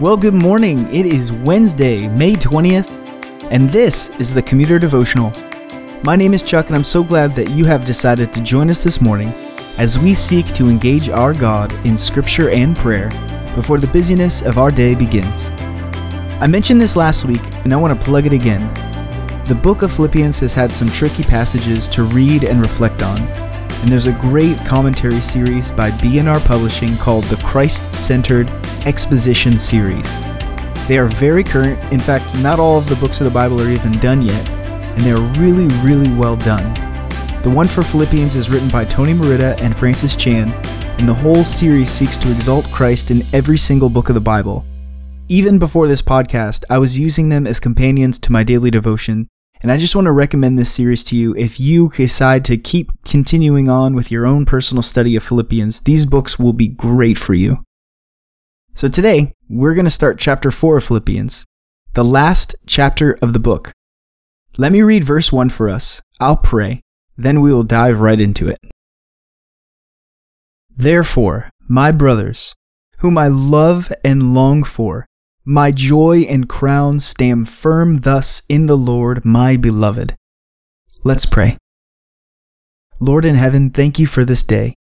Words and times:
Well, 0.00 0.16
good 0.16 0.32
morning. 0.32 0.88
It 0.94 1.04
is 1.04 1.30
Wednesday, 1.30 2.08
May 2.08 2.32
20th, 2.32 2.90
and 3.50 3.68
this 3.68 4.08
is 4.18 4.32
the 4.32 4.40
Commuter 4.40 4.78
Devotional. 4.78 5.30
My 6.04 6.16
name 6.16 6.32
is 6.32 6.42
Chuck, 6.42 6.68
and 6.68 6.74
I'm 6.74 6.84
so 6.84 7.04
glad 7.04 7.34
that 7.34 7.50
you 7.50 7.66
have 7.66 7.84
decided 7.84 8.32
to 8.32 8.40
join 8.40 8.70
us 8.70 8.82
this 8.82 9.02
morning 9.02 9.28
as 9.76 9.98
we 9.98 10.14
seek 10.14 10.46
to 10.54 10.70
engage 10.70 11.10
our 11.10 11.34
God 11.34 11.70
in 11.84 11.98
Scripture 11.98 12.48
and 12.48 12.74
prayer 12.74 13.10
before 13.54 13.76
the 13.76 13.88
busyness 13.88 14.40
of 14.40 14.56
our 14.56 14.70
day 14.70 14.94
begins. 14.94 15.50
I 16.40 16.46
mentioned 16.46 16.80
this 16.80 16.96
last 16.96 17.26
week, 17.26 17.42
and 17.64 17.74
I 17.74 17.76
want 17.76 17.92
to 17.94 18.02
plug 18.02 18.24
it 18.24 18.32
again. 18.32 18.72
The 19.44 19.60
book 19.62 19.82
of 19.82 19.92
Philippians 19.92 20.40
has 20.40 20.54
had 20.54 20.72
some 20.72 20.88
tricky 20.88 21.24
passages 21.24 21.88
to 21.88 22.04
read 22.04 22.44
and 22.44 22.62
reflect 22.62 23.02
on, 23.02 23.18
and 23.82 23.90
there's 23.90 24.06
a 24.06 24.12
great 24.12 24.58
commentary 24.58 25.20
series 25.20 25.70
by 25.70 25.90
B&H 26.00 26.44
Publishing 26.44 26.96
called 26.96 27.24
the 27.24 27.36
Christ-Centered 27.36 28.48
Exposition 28.86 29.58
Series. 29.58 30.06
They 30.86 30.98
are 30.98 31.06
very 31.06 31.44
current. 31.44 31.82
In 31.92 31.98
fact, 31.98 32.24
not 32.38 32.58
all 32.58 32.76
of 32.76 32.88
the 32.88 32.96
books 32.96 33.20
of 33.20 33.24
the 33.24 33.30
Bible 33.30 33.60
are 33.62 33.70
even 33.70 33.92
done 33.92 34.22
yet, 34.22 34.48
and 34.50 35.00
they're 35.00 35.16
really, 35.40 35.68
really 35.84 36.12
well 36.14 36.36
done. 36.36 36.74
The 37.42 37.50
one 37.50 37.68
for 37.68 37.82
Philippians 37.82 38.36
is 38.36 38.50
written 38.50 38.68
by 38.68 38.84
Tony 38.84 39.14
Merida 39.14 39.56
and 39.62 39.76
Francis 39.76 40.16
Chan, 40.16 40.50
and 40.98 41.08
the 41.08 41.14
whole 41.14 41.44
series 41.44 41.90
seeks 41.90 42.16
to 42.18 42.30
exalt 42.30 42.70
Christ 42.72 43.10
in 43.10 43.24
every 43.32 43.56
single 43.56 43.88
book 43.88 44.08
of 44.08 44.14
the 44.14 44.20
Bible. 44.20 44.64
Even 45.28 45.58
before 45.58 45.88
this 45.88 46.02
podcast, 46.02 46.64
I 46.68 46.78
was 46.78 46.98
using 46.98 47.28
them 47.28 47.46
as 47.46 47.60
companions 47.60 48.18
to 48.18 48.32
my 48.32 48.42
daily 48.42 48.70
devotion, 48.70 49.28
and 49.62 49.70
I 49.70 49.76
just 49.76 49.94
want 49.94 50.06
to 50.06 50.12
recommend 50.12 50.58
this 50.58 50.72
series 50.72 51.04
to 51.04 51.16
you 51.16 51.34
if 51.36 51.60
you 51.60 51.90
decide 51.90 52.44
to 52.46 52.56
keep 52.56 52.90
continuing 53.04 53.68
on 53.68 53.94
with 53.94 54.10
your 54.10 54.26
own 54.26 54.46
personal 54.46 54.82
study 54.82 55.16
of 55.16 55.22
Philippians. 55.22 55.80
These 55.80 56.06
books 56.06 56.38
will 56.38 56.54
be 56.54 56.68
great 56.68 57.18
for 57.18 57.34
you. 57.34 57.62
So 58.72 58.88
today, 58.88 59.34
we're 59.48 59.74
going 59.74 59.84
to 59.84 59.90
start 59.90 60.18
chapter 60.18 60.50
4 60.50 60.78
of 60.78 60.84
Philippians, 60.84 61.44
the 61.92 62.04
last 62.04 62.54
chapter 62.66 63.18
of 63.20 63.34
the 63.34 63.38
book. 63.38 63.72
Let 64.56 64.72
me 64.72 64.80
read 64.80 65.04
verse 65.04 65.30
1 65.30 65.50
for 65.50 65.68
us. 65.68 66.00
I'll 66.18 66.38
pray, 66.38 66.80
then 67.18 67.42
we 67.42 67.52
will 67.52 67.62
dive 67.62 68.00
right 68.00 68.20
into 68.20 68.48
it. 68.48 68.58
Therefore, 70.74 71.50
my 71.68 71.92
brothers, 71.92 72.54
whom 72.98 73.18
I 73.18 73.28
love 73.28 73.92
and 74.02 74.32
long 74.34 74.64
for, 74.64 75.06
my 75.44 75.70
joy 75.70 76.20
and 76.28 76.48
crown 76.48 77.00
stand 77.00 77.48
firm 77.48 77.96
thus 78.00 78.42
in 78.48 78.66
the 78.66 78.76
Lord, 78.76 79.24
my 79.24 79.56
beloved. 79.56 80.14
Let's 81.02 81.24
pray. 81.24 81.56
Lord 83.00 83.24
in 83.24 83.36
heaven, 83.36 83.70
thank 83.70 83.98
you 83.98 84.06
for 84.06 84.24
this 84.24 84.42
day. 84.42 84.74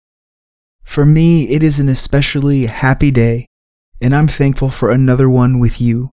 For 0.84 1.06
me, 1.06 1.48
it 1.50 1.64
is 1.64 1.80
an 1.80 1.88
especially 1.88 2.66
happy 2.66 3.12
day, 3.12 3.46
and 4.02 4.14
I'm 4.14 4.28
thankful 4.28 4.70
for 4.70 4.90
another 4.90 5.30
one 5.30 5.60
with 5.60 5.80
you. 5.80 6.10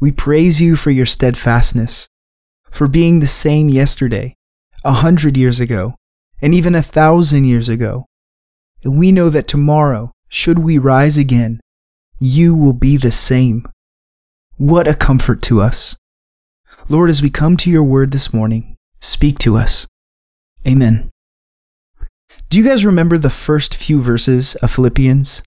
We 0.00 0.12
praise 0.12 0.60
you 0.60 0.76
for 0.76 0.90
your 0.90 1.06
steadfastness, 1.06 2.08
for 2.70 2.88
being 2.88 3.20
the 3.20 3.26
same 3.26 3.68
yesterday, 3.68 4.34
a 4.84 4.92
hundred 4.92 5.36
years 5.36 5.60
ago, 5.60 5.94
and 6.40 6.54
even 6.54 6.74
a 6.74 6.82
thousand 6.82 7.44
years 7.44 7.68
ago. 7.68 8.06
And 8.82 8.98
we 8.98 9.12
know 9.12 9.28
that 9.28 9.46
tomorrow, 9.46 10.12
should 10.30 10.60
we 10.60 10.78
rise 10.78 11.18
again, 11.18 11.60
you 12.20 12.54
will 12.54 12.74
be 12.74 12.98
the 12.98 13.10
same. 13.10 13.66
What 14.58 14.86
a 14.86 14.94
comfort 14.94 15.42
to 15.44 15.62
us. 15.62 15.96
Lord, 16.88 17.08
as 17.08 17.22
we 17.22 17.30
come 17.30 17.56
to 17.56 17.70
your 17.70 17.82
word 17.82 18.12
this 18.12 18.32
morning, 18.32 18.76
speak 19.00 19.38
to 19.40 19.56
us. 19.56 19.86
Amen. 20.66 21.08
Do 22.50 22.58
you 22.58 22.64
guys 22.64 22.84
remember 22.84 23.16
the 23.16 23.30
first 23.30 23.74
few 23.74 24.02
verses 24.02 24.54
of 24.56 24.70
Philippians? 24.70 25.42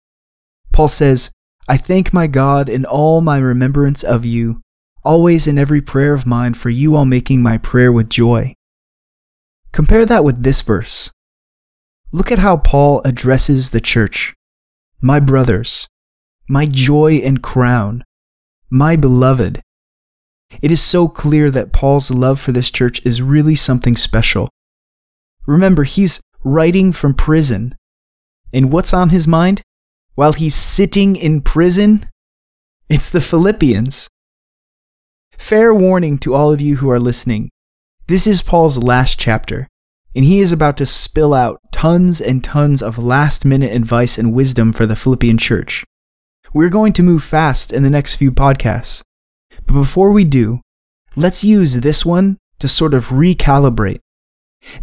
Paul 0.71 0.89
says, 0.89 1.31
I 1.69 1.79
thank 1.79 2.13
my 2.13 2.27
God 2.27 2.69
in 2.69 2.85
all 2.85 3.23
my 3.23 3.39
remembrance 3.39 4.03
of 4.03 4.27
you, 4.27 4.61
always 5.03 5.47
in 5.47 5.59
every 5.59 5.81
prayer 5.81 6.13
of 6.13 6.27
mine 6.27 6.53
for 6.53 6.69
you 6.69 6.95
all 6.95 7.07
making 7.07 7.43
my 7.43 7.57
prayer 7.57 7.91
with 7.91 8.11
joy. 8.11 8.55
Compare 9.73 10.05
that 10.07 10.25
with 10.25 10.43
this 10.43 10.61
verse. 10.61 11.11
Look 12.13 12.31
at 12.31 12.39
how 12.41 12.59
Paul 12.59 13.01
addresses 13.05 13.71
the 13.71 13.81
church. 13.81 14.35
My 15.01 15.21
brothers, 15.21 15.89
my 16.49 16.65
joy 16.65 17.17
and 17.17 17.43
crown, 17.43 18.03
my 18.71 18.97
beloved. 18.97 19.61
It 20.63 20.73
is 20.73 20.81
so 20.81 21.07
clear 21.07 21.51
that 21.51 21.73
Paul's 21.73 22.11
love 22.11 22.41
for 22.41 22.53
this 22.53 22.71
church 22.71 23.05
is 23.05 23.21
really 23.21 23.55
something 23.55 23.97
special. 23.97 24.49
Remember, 25.47 25.85
he's 25.85 26.21
writing 26.43 26.91
from 26.93 27.13
prison. 27.15 27.75
And 28.53 28.73
what's 28.73 28.95
on 28.95 29.11
his 29.11 29.27
mind? 29.27 29.61
While 30.15 30.33
he's 30.33 30.55
sitting 30.55 31.17
in 31.17 31.43
prison? 31.43 32.09
It's 32.89 33.11
the 33.11 33.21
Philippians. 33.21 34.09
Fair 35.37 35.75
warning 35.75 36.17
to 36.19 36.35
all 36.35 36.51
of 36.51 36.63
you 36.63 36.77
who 36.77 36.91
are 36.91 36.99
listening. 36.99 37.51
This 38.07 38.27
is 38.27 38.41
Paul's 38.41 38.79
last 38.79 39.21
chapter, 39.21 39.69
and 40.17 40.25
he 40.25 40.41
is 40.41 40.51
about 40.51 40.79
to 40.79 40.87
spill 40.87 41.35
out 41.35 41.61
tons 41.73 42.23
and 42.23 42.43
tons 42.43 42.83
of 42.83 42.99
last 42.99 43.45
minute 43.45 43.73
advice 43.73 44.17
and 44.17 44.33
wisdom 44.33 44.73
for 44.73 44.87
the 44.87 44.97
Philippian 44.97 45.37
church. 45.37 45.85
We're 46.55 46.71
going 46.71 46.93
to 46.95 47.03
move 47.03 47.23
fast 47.23 47.73
in 47.73 47.83
the 47.83 47.91
next 47.91 48.17
few 48.17 48.33
podcasts. 48.33 49.03
But 49.67 49.75
before 49.75 50.13
we 50.13 50.25
do, 50.25 50.61
let's 51.15 51.45
use 51.45 51.75
this 51.75 52.07
one 52.07 52.39
to 52.59 52.69
sort 52.69 52.95
of 52.95 53.09
recalibrate. 53.09 54.01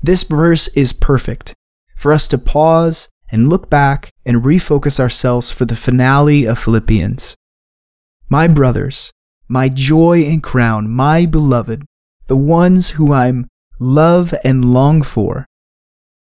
This 0.01 0.23
verse 0.23 0.67
is 0.69 0.93
perfect 0.93 1.53
for 1.95 2.13
us 2.13 2.27
to 2.29 2.37
pause 2.37 3.09
and 3.31 3.49
look 3.49 3.69
back 3.69 4.09
and 4.25 4.43
refocus 4.43 4.99
ourselves 4.99 5.51
for 5.51 5.65
the 5.65 5.75
finale 5.75 6.45
of 6.45 6.59
Philippians. 6.59 7.35
My 8.29 8.47
brothers, 8.47 9.11
my 9.47 9.69
joy 9.69 10.23
and 10.23 10.41
crown, 10.41 10.89
my 10.89 11.25
beloved, 11.25 11.83
the 12.27 12.37
ones 12.37 12.91
who 12.91 13.13
I'm 13.13 13.47
love 13.79 14.33
and 14.43 14.73
long 14.73 15.01
for. 15.01 15.45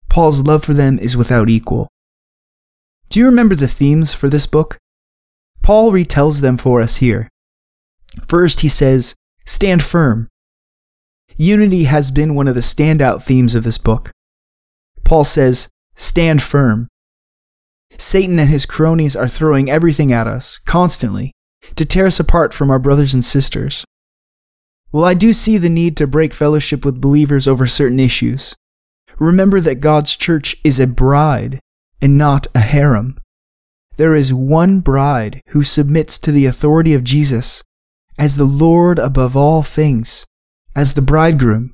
Paul's 0.08 0.42
love 0.42 0.64
for 0.64 0.74
them 0.74 0.98
is 0.98 1.16
without 1.16 1.50
equal. 1.50 1.88
Do 3.10 3.20
you 3.20 3.26
remember 3.26 3.54
the 3.54 3.68
themes 3.68 4.14
for 4.14 4.28
this 4.28 4.46
book? 4.46 4.78
Paul 5.66 5.90
retells 5.90 6.42
them 6.42 6.58
for 6.58 6.80
us 6.80 6.98
here. 6.98 7.28
First, 8.28 8.60
he 8.60 8.68
says, 8.68 9.16
Stand 9.46 9.82
firm. 9.82 10.28
Unity 11.34 11.84
has 11.86 12.12
been 12.12 12.36
one 12.36 12.46
of 12.46 12.54
the 12.54 12.60
standout 12.60 13.20
themes 13.24 13.56
of 13.56 13.64
this 13.64 13.76
book. 13.76 14.12
Paul 15.02 15.24
says, 15.24 15.68
Stand 15.96 16.40
firm. 16.40 16.86
Satan 17.98 18.38
and 18.38 18.48
his 18.48 18.64
cronies 18.64 19.16
are 19.16 19.26
throwing 19.26 19.68
everything 19.68 20.12
at 20.12 20.28
us, 20.28 20.58
constantly, 20.58 21.32
to 21.74 21.84
tear 21.84 22.06
us 22.06 22.20
apart 22.20 22.54
from 22.54 22.70
our 22.70 22.78
brothers 22.78 23.12
and 23.12 23.24
sisters. 23.24 23.84
Well, 24.92 25.04
I 25.04 25.14
do 25.14 25.32
see 25.32 25.58
the 25.58 25.68
need 25.68 25.96
to 25.96 26.06
break 26.06 26.32
fellowship 26.32 26.84
with 26.84 27.00
believers 27.00 27.48
over 27.48 27.66
certain 27.66 27.98
issues. 27.98 28.54
Remember 29.18 29.60
that 29.60 29.80
God's 29.80 30.16
church 30.16 30.54
is 30.62 30.78
a 30.78 30.86
bride 30.86 31.58
and 32.00 32.16
not 32.16 32.46
a 32.54 32.60
harem. 32.60 33.18
There 33.96 34.14
is 34.14 34.32
one 34.32 34.80
bride 34.80 35.42
who 35.48 35.62
submits 35.62 36.18
to 36.18 36.32
the 36.32 36.46
authority 36.46 36.92
of 36.92 37.04
Jesus 37.04 37.62
as 38.18 38.36
the 38.36 38.44
Lord 38.44 38.98
above 38.98 39.36
all 39.36 39.62
things, 39.62 40.26
as 40.74 40.94
the 40.94 41.02
bridegroom. 41.02 41.72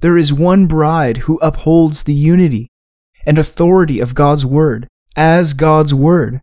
There 0.00 0.18
is 0.18 0.32
one 0.32 0.66
bride 0.66 1.18
who 1.18 1.38
upholds 1.38 2.02
the 2.02 2.14
unity 2.14 2.68
and 3.24 3.38
authority 3.38 4.00
of 4.00 4.14
God's 4.14 4.44
Word 4.44 4.86
as 5.16 5.54
God's 5.54 5.94
Word. 5.94 6.40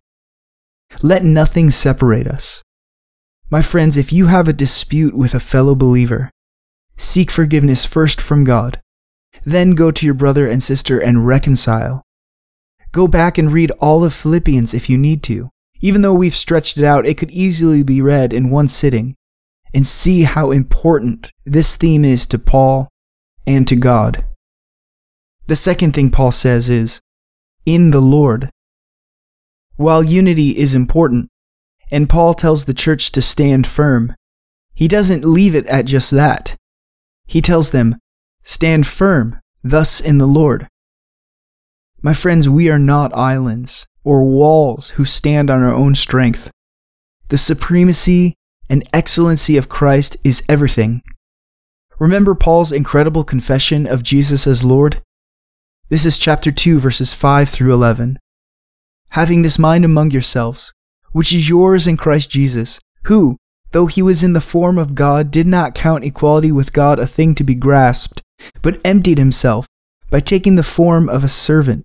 Let 1.00 1.24
nothing 1.24 1.70
separate 1.70 2.26
us. 2.26 2.62
My 3.50 3.62
friends, 3.62 3.96
if 3.96 4.12
you 4.12 4.26
have 4.26 4.48
a 4.48 4.52
dispute 4.52 5.14
with 5.14 5.34
a 5.34 5.40
fellow 5.40 5.74
believer, 5.74 6.30
seek 6.96 7.30
forgiveness 7.30 7.84
first 7.84 8.20
from 8.20 8.44
God, 8.44 8.80
then 9.44 9.74
go 9.74 9.90
to 9.90 10.06
your 10.06 10.14
brother 10.14 10.48
and 10.48 10.62
sister 10.62 10.98
and 10.98 11.26
reconcile. 11.26 12.02
Go 12.92 13.08
back 13.08 13.38
and 13.38 13.52
read 13.52 13.70
all 13.72 14.04
of 14.04 14.12
Philippians 14.12 14.74
if 14.74 14.90
you 14.90 14.98
need 14.98 15.22
to. 15.24 15.48
Even 15.80 16.02
though 16.02 16.14
we've 16.14 16.36
stretched 16.36 16.76
it 16.76 16.84
out, 16.84 17.06
it 17.06 17.16
could 17.16 17.30
easily 17.30 17.82
be 17.82 18.00
read 18.00 18.32
in 18.32 18.50
one 18.50 18.68
sitting. 18.68 19.14
And 19.74 19.86
see 19.86 20.24
how 20.24 20.50
important 20.50 21.32
this 21.46 21.76
theme 21.76 22.04
is 22.04 22.26
to 22.26 22.38
Paul 22.38 22.88
and 23.46 23.66
to 23.66 23.74
God. 23.74 24.26
The 25.46 25.56
second 25.56 25.92
thing 25.92 26.10
Paul 26.10 26.30
says 26.30 26.68
is, 26.68 27.00
in 27.64 27.90
the 27.90 28.00
Lord. 28.00 28.50
While 29.76 30.02
unity 30.02 30.58
is 30.58 30.74
important, 30.74 31.30
and 31.90 32.08
Paul 32.08 32.34
tells 32.34 32.66
the 32.66 32.74
church 32.74 33.10
to 33.12 33.22
stand 33.22 33.66
firm, 33.66 34.14
he 34.74 34.86
doesn't 34.86 35.24
leave 35.24 35.54
it 35.54 35.66
at 35.66 35.86
just 35.86 36.10
that. 36.10 36.56
He 37.26 37.40
tells 37.40 37.70
them, 37.70 37.96
stand 38.42 38.86
firm, 38.86 39.40
thus 39.64 40.00
in 40.00 40.18
the 40.18 40.26
Lord. 40.26 40.68
My 42.04 42.14
friends, 42.14 42.48
we 42.48 42.68
are 42.68 42.80
not 42.80 43.14
islands 43.14 43.86
or 44.02 44.24
walls 44.24 44.88
who 44.90 45.04
stand 45.04 45.48
on 45.48 45.62
our 45.62 45.72
own 45.72 45.94
strength. 45.94 46.50
The 47.28 47.38
supremacy 47.38 48.34
and 48.68 48.82
excellency 48.92 49.56
of 49.56 49.68
Christ 49.68 50.16
is 50.24 50.42
everything. 50.48 51.02
Remember 52.00 52.34
Paul's 52.34 52.72
incredible 52.72 53.22
confession 53.22 53.86
of 53.86 54.02
Jesus 54.02 54.48
as 54.48 54.64
Lord? 54.64 55.00
This 55.90 56.04
is 56.04 56.18
chapter 56.18 56.50
2, 56.50 56.80
verses 56.80 57.14
5 57.14 57.48
through 57.48 57.72
11. 57.72 58.18
Having 59.10 59.42
this 59.42 59.56
mind 59.56 59.84
among 59.84 60.10
yourselves, 60.10 60.72
which 61.12 61.32
is 61.32 61.48
yours 61.48 61.86
in 61.86 61.96
Christ 61.96 62.30
Jesus, 62.30 62.80
who, 63.04 63.36
though 63.70 63.86
he 63.86 64.02
was 64.02 64.24
in 64.24 64.32
the 64.32 64.40
form 64.40 64.76
of 64.76 64.96
God, 64.96 65.30
did 65.30 65.46
not 65.46 65.76
count 65.76 66.04
equality 66.04 66.50
with 66.50 66.72
God 66.72 66.98
a 66.98 67.06
thing 67.06 67.36
to 67.36 67.44
be 67.44 67.54
grasped, 67.54 68.22
but 68.60 68.80
emptied 68.84 69.18
himself 69.18 69.68
by 70.10 70.18
taking 70.18 70.56
the 70.56 70.64
form 70.64 71.08
of 71.08 71.22
a 71.22 71.28
servant, 71.28 71.84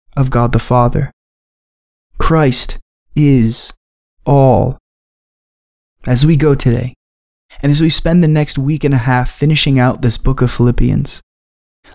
of 0.15 0.29
God 0.29 0.51
the 0.51 0.59
Father. 0.59 1.11
Christ 2.17 2.77
is 3.15 3.73
all. 4.25 4.77
As 6.05 6.25
we 6.25 6.35
go 6.35 6.55
today, 6.55 6.93
and 7.61 7.71
as 7.71 7.81
we 7.81 7.89
spend 7.89 8.23
the 8.23 8.27
next 8.27 8.57
week 8.57 8.83
and 8.83 8.93
a 8.93 8.97
half 8.97 9.29
finishing 9.29 9.77
out 9.79 10.01
this 10.01 10.17
book 10.17 10.41
of 10.41 10.51
Philippians, 10.51 11.21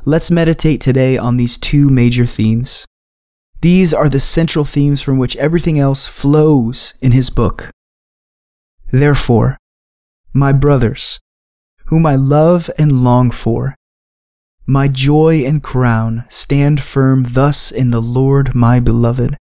let's 0.05 0.31
meditate 0.31 0.81
today 0.81 1.17
on 1.17 1.37
these 1.37 1.57
two 1.57 1.89
major 1.89 2.27
themes. 2.27 2.87
These 3.63 3.95
are 3.95 4.09
the 4.09 4.21
central 4.21 4.65
themes 4.65 5.03
from 5.03 5.19
which 5.19 5.37
everything 5.37 5.79
else 5.79 6.07
flows 6.07 6.95
in 7.01 7.13
his 7.13 7.31
book. 7.31 7.71
Therefore, 8.93 9.57
my 10.33 10.53
brothers, 10.53 11.19
whom 11.87 12.05
I 12.07 12.17
love 12.17 12.71
and 12.79 13.03
long 13.03 13.31
for, 13.31 13.75
my 14.67 14.89
joy 14.89 15.45
and 15.45 15.63
crown, 15.63 16.25
stand 16.29 16.83
firm 16.83 17.25
thus 17.29 17.71
in 17.71 17.91
the 17.91 18.03
Lord 18.03 18.53
my 18.53 18.81
beloved. 18.81 19.37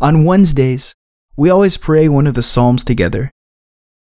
On 0.00 0.24
Wednesdays, 0.24 0.94
we 1.36 1.50
always 1.50 1.76
pray 1.76 2.08
one 2.08 2.26
of 2.26 2.34
the 2.34 2.42
Psalms 2.42 2.84
together. 2.84 3.30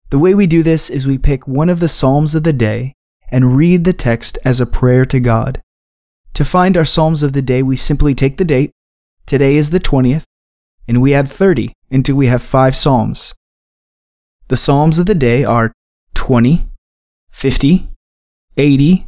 The 0.10 0.20
way 0.20 0.34
we 0.34 0.48
do 0.48 0.64
this 0.64 0.90
is 0.90 1.06
we 1.06 1.18
pick 1.18 1.48
one 1.48 1.68
of 1.68 1.82
the 1.82 1.90
Psalms 1.90 2.34
of 2.34 2.44
the 2.44 2.54
day 2.54 2.94
and 3.30 3.58
read 3.58 3.84
the 3.84 3.92
text 3.92 4.38
as 4.46 4.62
a 4.62 4.66
prayer 4.66 5.04
to 5.06 5.20
God. 5.20 5.62
To 6.36 6.46
find 6.46 6.78
our 6.78 6.86
Psalms 6.86 7.22
of 7.22 7.34
the 7.34 7.42
day, 7.42 7.62
we 7.62 7.76
simply 7.76 8.16
take 8.16 8.38
the 8.38 8.46
date. 8.46 8.72
Today 9.26 9.58
is 9.58 9.72
the 9.72 9.80
20th, 9.80 10.24
and 10.88 11.02
we 11.02 11.14
add 11.14 11.28
30 11.28 11.74
until 11.92 12.16
we 12.16 12.28
have 12.28 12.42
five 12.42 12.76
Psalms. 12.76 13.34
The 14.48 14.58
Psalms 14.58 14.98
of 14.98 15.08
the 15.08 15.16
day 15.16 15.44
are 15.44 15.74
20, 16.14 16.70
50, 17.32 17.90
80, 18.58 19.08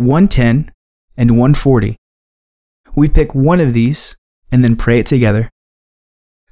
110, 0.00 0.72
and 1.18 1.30
140. 1.32 1.96
We 2.96 3.06
pick 3.06 3.34
one 3.34 3.60
of 3.60 3.74
these 3.74 4.16
and 4.50 4.64
then 4.64 4.74
pray 4.74 4.98
it 4.98 5.06
together. 5.06 5.50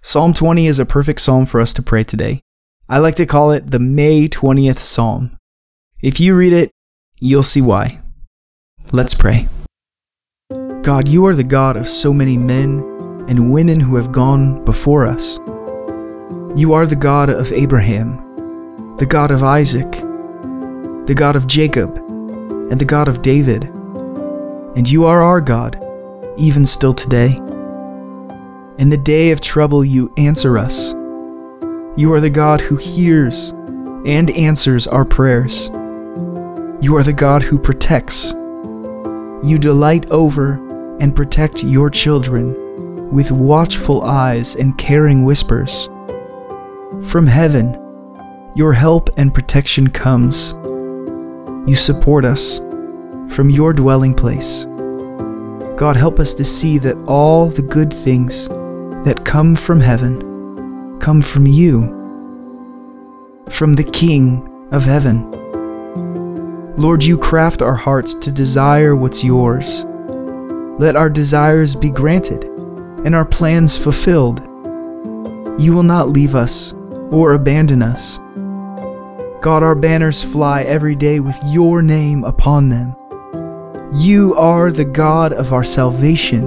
Psalm 0.03 0.35
20 0.35 0.67
is 0.67 0.79
a 0.79 0.85
perfect 0.85 1.23
psalm 1.23 1.47
for 1.47 1.59
us 1.59 1.73
to 1.73 1.83
pray 1.83 2.05
today. 2.05 2.43
I 2.91 2.99
like 2.99 3.17
to 3.17 3.25
call 3.25 3.53
it 3.53 3.71
the 3.71 3.79
May 3.79 4.29
20th 4.29 4.79
Psalm. 4.79 5.35
If 6.03 6.21
you 6.21 6.37
read 6.37 6.53
it, 6.53 6.71
you'll 7.21 7.43
see 7.43 7.63
why. 7.63 8.03
Let's 8.93 9.15
pray. 9.15 9.49
God, 10.83 11.09
you 11.09 11.25
are 11.25 11.35
the 11.35 11.43
God 11.43 11.79
of 11.79 11.89
so 11.89 12.13
many 12.13 12.37
men 12.37 12.81
and 13.29 13.51
women 13.51 13.81
who 13.81 13.97
have 13.97 14.13
gone 14.13 14.63
before 14.67 15.07
us. 15.07 15.39
You 16.55 16.75
are 16.75 16.87
the 16.87 16.97
God 16.97 17.31
of 17.31 17.51
Abraham, 17.53 18.97
the 18.99 19.07
God 19.07 19.31
of 19.31 19.43
Isaac, 19.43 19.91
the 21.07 21.15
God 21.17 21.35
of 21.35 21.47
Jacob, 21.47 21.99
and 22.71 22.81
the 22.81 22.85
God 22.85 23.09
of 23.09 23.23
David. 23.23 23.65
And 24.77 24.89
you 24.89 25.05
are 25.07 25.23
our 25.23 25.41
God, 25.41 25.83
even 26.37 26.67
still 26.67 26.95
today. 26.95 27.37
In 28.79 28.91
the 28.91 28.97
day 28.97 29.31
of 29.31 29.41
trouble, 29.41 29.85
you 29.85 30.13
answer 30.17 30.57
us. 30.59 30.95
You 31.97 32.13
are 32.13 32.21
the 32.21 32.31
God 32.31 32.61
who 32.61 32.77
hears 32.77 33.51
and 34.07 34.31
answers 34.31 34.87
our 34.87 35.05
prayers. 35.05 35.69
You 36.81 36.97
are 36.97 37.03
the 37.03 37.13
God 37.13 37.43
who 37.43 37.59
protects. 37.59 38.33
You 39.43 39.59
delight 39.59 40.09
over 40.11 40.55
and 41.01 41.17
protect 41.17 41.65
your 41.65 41.91
children 41.91 43.11
with 43.11 43.33
watchful 43.33 44.03
eyes 44.03 44.55
and 44.55 44.79
caring 44.79 45.25
whispers. 45.25 45.89
From 47.05 47.27
heaven, 47.27 47.75
your 48.55 48.73
help 48.73 49.11
and 49.17 49.35
protection 49.35 49.89
comes. 49.89 50.55
You 51.69 51.77
support 51.77 52.25
us 52.25 52.61
from 53.35 53.51
your 53.51 53.75
dwelling 53.75 54.15
place. 54.15 54.65
God, 55.77 55.97
help 55.97 56.19
us 56.19 56.33
to 56.35 56.45
see 56.45 56.79
that 56.79 56.97
all 57.07 57.49
the 57.49 57.61
good 57.61 57.93
things 57.93 58.49
that 59.05 59.27
come 59.27 59.55
from 59.55 59.79
heaven 59.79 60.99
come 60.99 61.21
from 61.21 61.47
you, 61.47 61.83
from 63.51 63.75
the 63.75 63.85
King 63.85 64.49
of 64.73 64.87
heaven. 64.87 65.31
Lord, 66.79 67.05
you 67.05 67.19
craft 67.19 67.61
our 67.61 67.75
hearts 67.75 68.15
to 68.15 68.33
desire 68.33 68.97
what's 68.97 69.23
yours. 69.23 69.85
Let 70.79 70.97
our 70.97 71.11
desires 71.11 71.75
be 71.75 71.91
granted 71.91 72.45
and 73.05 73.15
our 73.15 73.27
plans 73.27 73.77
fulfilled. 73.77 74.41
You 75.61 75.75
will 75.75 75.83
not 75.83 76.09
leave 76.09 76.35
us 76.35 76.73
or 77.11 77.35
abandon 77.35 77.83
us. 77.83 78.19
God, 79.41 79.63
our 79.63 79.77
banners 79.77 80.23
fly 80.23 80.63
every 80.63 80.97
day 80.97 81.21
with 81.21 81.39
your 81.45 81.81
name 81.81 82.25
upon 82.25 82.69
them. 82.69 82.97
You 83.95 84.35
are 84.35 84.73
the 84.73 84.85
God 84.85 85.33
of 85.33 85.53
our 85.53 85.65
salvation, 85.65 86.45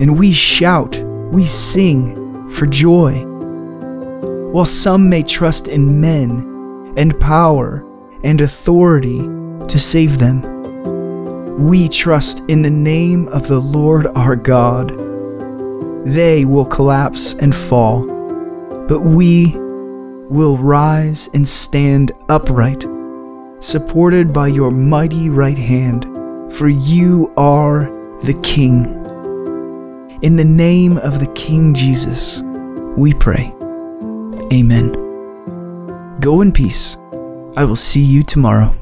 and 0.00 0.18
we 0.18 0.32
shout 0.32 0.96
we 1.30 1.44
sing 1.44 2.48
for 2.48 2.66
joy. 2.66 3.24
While 4.50 4.64
some 4.64 5.08
may 5.08 5.22
trust 5.22 5.68
in 5.68 6.00
men 6.00 6.94
and 6.96 7.20
power 7.20 7.86
and 8.24 8.40
authority 8.40 9.18
to 9.18 9.78
save 9.78 10.18
them, 10.18 10.42
we 11.58 11.88
trust 11.88 12.42
in 12.48 12.62
the 12.62 12.70
name 12.70 13.28
of 13.28 13.46
the 13.46 13.60
Lord 13.60 14.06
our 14.16 14.34
God. 14.34 14.96
They 16.06 16.46
will 16.46 16.64
collapse 16.64 17.34
and 17.34 17.54
fall, 17.54 18.06
but 18.88 19.02
we 19.02 19.59
will 20.30 20.56
rise 20.56 21.28
and 21.34 21.46
stand 21.46 22.12
upright, 22.28 22.86
supported 23.58 24.32
by 24.32 24.46
your 24.46 24.70
mighty 24.70 25.28
right 25.28 25.58
hand, 25.58 26.04
for 26.52 26.68
you 26.68 27.32
are 27.36 27.90
the 28.22 28.38
King. 28.42 28.84
In 30.22 30.36
the 30.36 30.44
name 30.44 30.98
of 30.98 31.18
the 31.18 31.30
King 31.34 31.74
Jesus, 31.74 32.42
we 32.96 33.12
pray. 33.12 33.52
Amen. 34.52 34.92
Go 36.20 36.42
in 36.42 36.52
peace. 36.52 36.96
I 37.56 37.64
will 37.64 37.76
see 37.76 38.02
you 38.02 38.22
tomorrow. 38.22 38.72